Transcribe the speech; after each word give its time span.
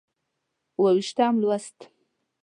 اووه 0.77 0.91
ویشتم 0.95 1.33
لوست 1.41 1.77